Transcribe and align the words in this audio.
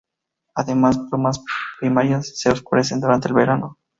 Además 0.55 0.97
plumas 0.97 1.43
primarias 1.79 2.31
se 2.39 2.49
oscurecen 2.49 2.99
durante 2.99 3.27
el 3.27 3.35
verano. 3.35 3.77